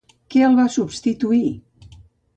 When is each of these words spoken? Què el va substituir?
Què 0.35 0.39
el 0.47 0.55
va 0.59 0.65
substituir? 0.77 1.51